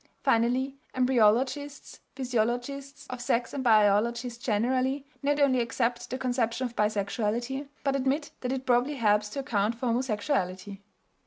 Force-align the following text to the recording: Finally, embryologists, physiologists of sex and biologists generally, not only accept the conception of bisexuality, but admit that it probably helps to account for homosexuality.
Finally, 0.23 0.77
embryologists, 0.95 1.99
physiologists 2.15 3.05
of 3.11 3.21
sex 3.21 3.53
and 3.53 3.63
biologists 3.63 4.43
generally, 4.43 5.05
not 5.21 5.39
only 5.39 5.59
accept 5.59 6.09
the 6.09 6.17
conception 6.17 6.65
of 6.65 6.75
bisexuality, 6.75 7.67
but 7.83 7.95
admit 7.95 8.31
that 8.39 8.51
it 8.51 8.65
probably 8.65 8.95
helps 8.95 9.29
to 9.29 9.37
account 9.41 9.75
for 9.75 9.85
homosexuality. 9.85 10.79